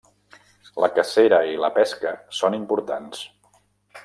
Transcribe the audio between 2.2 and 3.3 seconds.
són importants.